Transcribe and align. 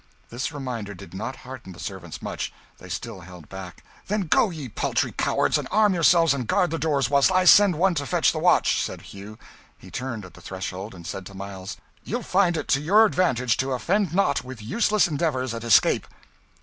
This 0.31 0.51
reminder 0.51 0.95
did 0.95 1.13
not 1.13 1.35
hearten 1.35 1.73
the 1.73 1.79
servants 1.79 2.23
much; 2.23 2.51
they 2.79 2.89
still 2.89 3.19
held 3.19 3.47
back. 3.49 3.83
"Then 4.07 4.21
go, 4.21 4.49
ye 4.49 4.67
paltry 4.67 5.11
cowards, 5.11 5.59
and 5.59 5.67
arm 5.69 5.93
yourselves 5.93 6.33
and 6.33 6.47
guard 6.47 6.71
the 6.71 6.79
doors, 6.79 7.07
whilst 7.11 7.31
I 7.31 7.45
send 7.45 7.75
one 7.75 7.93
to 7.93 8.07
fetch 8.07 8.31
the 8.31 8.39
watch!" 8.39 8.81
said 8.81 9.03
Hugh. 9.13 9.37
He 9.77 9.91
turned 9.91 10.25
at 10.25 10.33
the 10.33 10.41
threshold, 10.41 10.95
and 10.95 11.05
said 11.05 11.23
to 11.27 11.35
Miles, 11.37 11.77
"You'll 12.03 12.23
find 12.23 12.57
it 12.57 12.67
to 12.69 12.81
your 12.81 13.05
advantage 13.05 13.57
to 13.57 13.73
offend 13.73 14.11
not 14.11 14.43
with 14.43 14.59
useless 14.63 15.07
endeavours 15.07 15.53
at 15.53 15.63
escape." 15.63 16.07